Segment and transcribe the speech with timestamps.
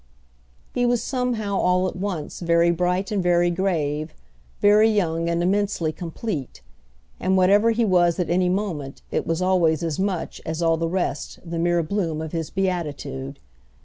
[0.73, 4.15] He was somehow all at once very bright and very grave,
[4.59, 6.63] very young and immensely complete;
[7.19, 10.89] and whatever he was at any moment it was always as much as all the
[10.89, 13.39] rest the mere bloom of his beatitude.